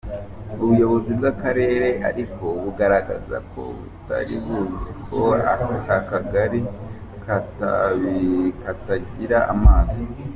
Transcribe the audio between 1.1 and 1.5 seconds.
bw’aka